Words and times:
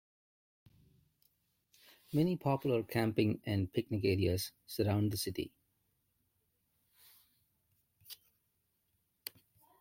Many 2.11 2.35
popular 2.35 2.81
camping 2.81 3.39
and 3.45 3.71
picnic 3.71 4.03
areas 4.03 4.51
surround 4.65 5.11
the 5.11 5.17
city. 5.17 5.51